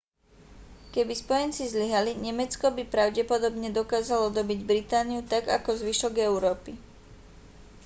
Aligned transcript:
keby 0.97 1.13
spojenci 1.17 1.63
zlyhali 1.73 2.11
nemecko 2.25 2.67
by 2.77 2.81
pravdepodobne 2.95 3.69
dokázalo 3.79 4.25
dobyť 4.39 4.59
britániu 4.69 5.21
tak 5.33 5.43
ako 5.57 5.69
zvyšok 5.81 6.13
európy 6.29 6.73